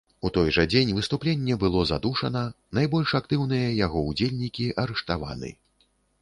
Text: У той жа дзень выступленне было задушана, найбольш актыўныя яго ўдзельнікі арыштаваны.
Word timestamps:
У 0.27 0.29
той 0.35 0.47
жа 0.55 0.63
дзень 0.71 0.93
выступленне 0.99 1.57
было 1.63 1.83
задушана, 1.89 2.41
найбольш 2.79 3.13
актыўныя 3.21 3.69
яго 3.85 4.03
ўдзельнікі 4.09 4.65
арыштаваны. 4.87 5.55